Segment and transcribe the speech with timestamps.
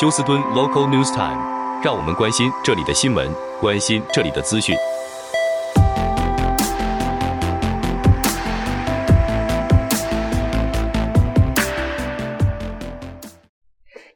[0.00, 3.28] 休斯敦 Local News Time，让我们关心这里的新闻，
[3.60, 4.76] 关心这里的资讯。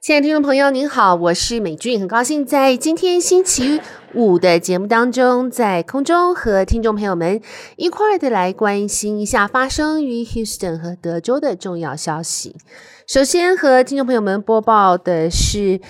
[0.01, 3.81] 亲爱的听众朋友，您好，我是美俊，很高兴在今天星期
[4.15, 7.41] 五的节目当中，在空中和听众朋友们
[7.77, 12.57] 一块儿的来关心一下发生于 Houston 和德州的重要消息。
[13.07, 15.81] 首先和听众朋友们播报的是，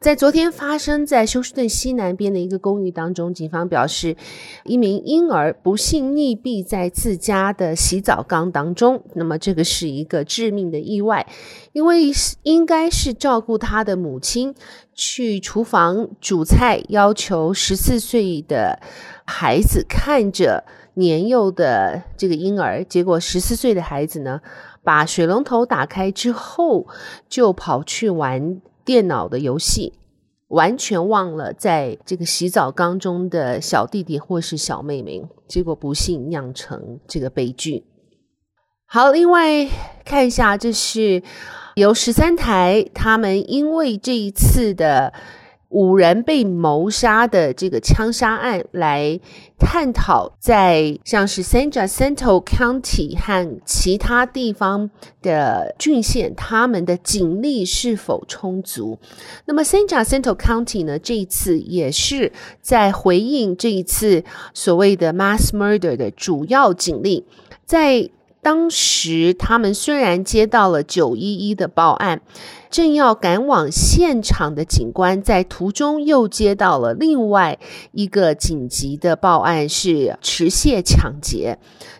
[0.00, 4.16] 在昨天发生在休斯顿西南边的一个公寓当中，警方表示，
[4.64, 9.04] 一名婴儿不幸溺毙在自家的洗澡缸当中。
[9.12, 11.26] 那么这个是一个致命的意外，
[11.72, 12.10] 因为
[12.44, 14.54] 应该是照顾他的母亲
[14.94, 18.80] 去厨房煮菜，要求十四岁的
[19.26, 20.64] 孩子看着
[20.94, 24.40] 年幼的这个婴儿，结果十四岁的孩子呢，
[24.82, 26.86] 把水龙头打开之后，
[27.28, 28.62] 就跑去玩。
[28.90, 29.92] 电脑的游戏，
[30.48, 37.84] 完全忘了在这个洗澡缸中的小弟弟或是小妹妹，结果不幸酿成这个悲剧。
[38.86, 39.64] 好，另外
[40.04, 41.22] 看一下，这是
[41.76, 45.12] 由十三台他们因为这一次的。
[45.70, 49.18] 五人被谋杀的这个枪杀案，来
[49.58, 54.90] 探讨在像是 San Jacinto County 和其他地方
[55.22, 58.98] 的郡县，他们的警力是否充足？
[59.44, 67.24] 那么 San Jacinto County 呢，这一次也是在回应这一次所谓的 mass murder 的主要警力，
[67.64, 68.10] 在
[68.42, 72.20] 当时他们虽然接到了九一一的报案。
[72.70, 77.58] 正要赶往现场的警官，在途中又接到了另外
[77.90, 81.58] 一个紧急的报案，是持械抢劫。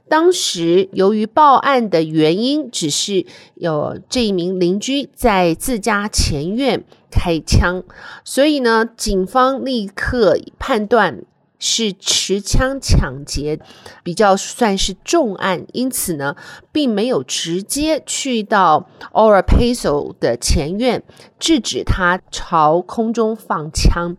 [0.09, 7.83] 当时由于报案的原因只是有这一名邻居在自家前院开枪，
[8.25, 11.25] 所以呢，警方立刻判断。
[11.61, 13.61] 是持枪抢劫，
[14.03, 16.35] 比较算是重案，因此呢，
[16.73, 21.05] 并没有直接去到 Orapeso 的前院
[21.39, 24.17] 制止他朝空中放枪。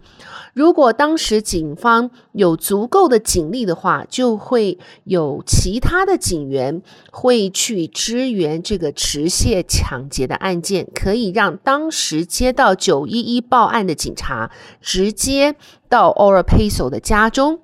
[0.53, 14.51] 如果当时警方有足够的警力的话，就会有其他的警员会去支援这个持械抢劫的案件，可以让当时接到九一一报案的警察
[14.81, 15.55] 直接
[15.91, 17.59] 到 oropeso 的家中，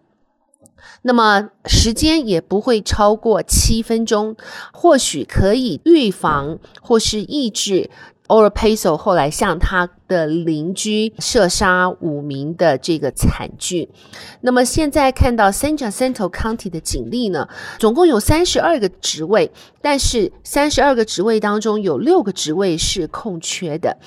[1.04, 4.36] 那么时间也不会超过七分钟，
[4.74, 7.90] 或许可以预防或是抑制。
[8.28, 13.90] Oropesa 后来向他的邻居射杀五名的这个惨剧。
[14.42, 17.48] 那么现在看到 San Jacinto County 的警力呢，
[17.80, 19.52] 总共有三十二个职位，
[19.82, 23.98] 但是三十二个职位当中有六个职位是空缺的。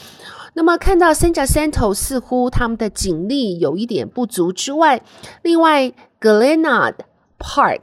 [0.52, 5.00] 那么看到 San Jacinto 似乎他们的警力有一点不足之外，
[5.42, 6.96] 另外 Glenard
[7.38, 7.80] Park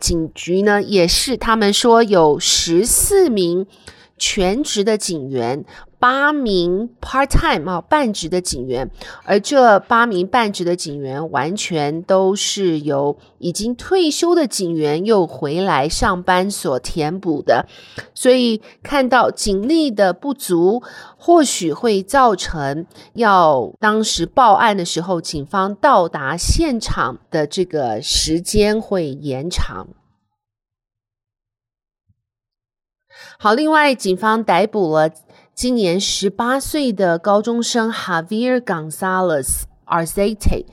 [0.00, 3.66] 警局呢，也是他们说有十四名。
[4.18, 5.64] 全职的警员，
[5.98, 8.90] 八名 part time 啊，半职的警员，
[9.24, 17.66] 而这八名半职的警员完全都是由已经退休的警员又回来上班所填补的，
[18.14, 20.82] 所以看到警力的不足，
[21.16, 29.88] 或许会造成要当时报案的时候，警方到达现场的这个时间会延长。
[33.38, 35.10] 好，另外，警方逮捕了
[35.54, 40.66] 今年十八岁的高中生 Javier Gonzalez Arzate。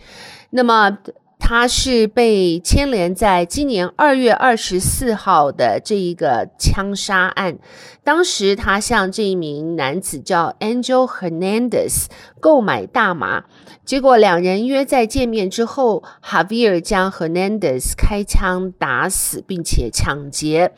[0.52, 0.98] 那么，
[1.40, 7.60] 他是被牵连在今年二月二十四号的这一个枪杀案。
[8.04, 12.06] 当时，他向这一名男子叫 Angel Hernandez
[12.40, 13.46] 购买大麻。
[13.84, 20.74] 结果两人约在见面之后，Javier 将 Hernandez 开枪打死，并且抢劫，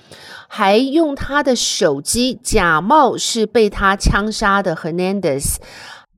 [0.50, 5.56] 还用他的手机假冒是被他枪杀的 Hernandez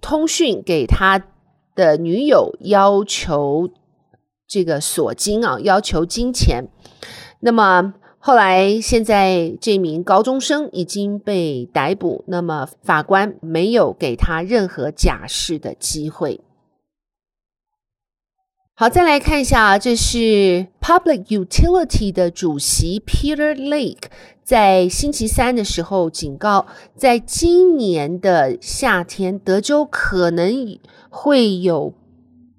[0.02, 1.22] 通讯给他
[1.76, 3.70] 的女友，要求
[4.50, 6.66] 这个索金啊，要求金钱。
[7.42, 16.42] 那么后来现在这名高中生已经被逮捕，那么法官没有给他任何假释的机会。
[18.74, 24.06] 好，再来看一下啊，这是 Public Utility 的主席 Peter Lake
[24.42, 26.66] 在星期三的时候警告，
[26.96, 30.80] 在今年的夏天，德州可能
[31.10, 31.94] 会有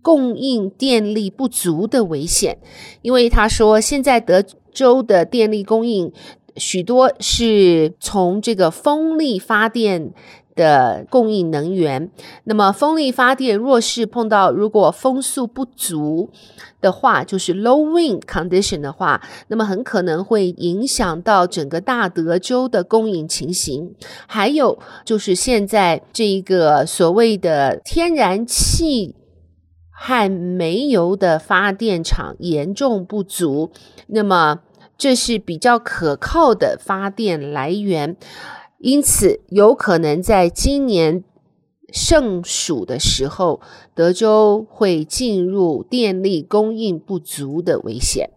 [0.03, 2.59] 供应电力不足的危险，
[3.03, 4.43] 因为他说，现在德
[4.73, 6.13] 州的电力供应
[6.57, 10.13] 许多是从这个风力发电
[10.55, 12.11] 的供应能源。
[12.45, 16.31] 那么风力发电若是碰到如果风速不足
[16.81, 23.95] 的话，就是 low wind condition 的话，那么很可能会影响到整个大德州的供应情形。
[24.27, 29.15] 还有就是现在这个所谓的天然气
[30.03, 33.71] 和煤油的发电厂严重不足，
[34.07, 34.61] 那么
[34.97, 38.17] 这是比较可靠的发电来源。
[38.79, 41.23] 因此，有可能在今年
[41.93, 43.61] 盛暑的时候，
[43.95, 48.31] 德州会进入电力供应不足的危险。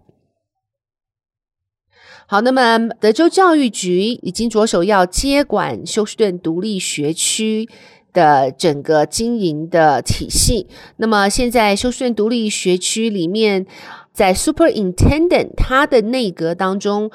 [2.27, 7.69] 好，那么德州教育局已经着手要接管休斯顿独立学区
[8.13, 10.67] 的整个经营的体系。
[10.97, 13.65] 那么现在休斯顿独立学区里面，
[14.13, 17.09] 在 Superintendent 他的内阁当中，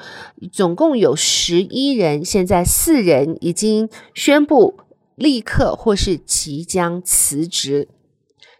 [0.51, 4.75] 总共有十一人，现在四人已经宣布
[5.15, 7.87] 立刻或是即将辞职。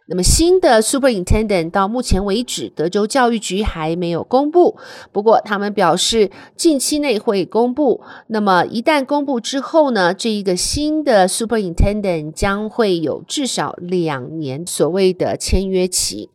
[0.09, 4.75] 那么新的 Superintendent 到目前为止，德州教育局还没有公布，
[5.11, 8.01] 不过他们表示近期内会公布。
[8.25, 16.31] 那么一旦公布之后呢，这一个新的 Superintendent 将会有至少两年所谓的签约期。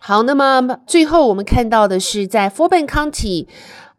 [0.00, 3.48] 好，那么最后我们看到的是，在 f o r b e n County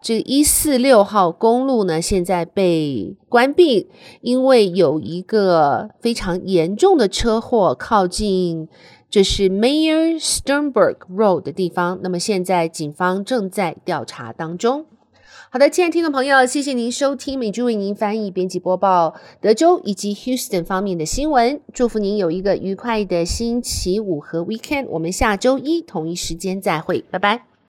[0.02, 3.90] 这一四六号公路呢，现在被关闭，
[4.22, 8.70] 因为有一个非常严重的车祸靠近，
[9.10, 12.00] 这是 Mayor Sternberg Road 的地方。
[12.02, 14.86] 那么现在警方正在调查当中。
[15.52, 21.60] 好的，亲爱的听众朋友，谢谢您收听美珠为您翻译、编辑播报德州以及 Houston 方面的新闻。
[21.74, 24.86] 祝福您有一个愉快的星期五和 Weekend。
[24.88, 27.49] 我们下周一同一时间再会，拜拜。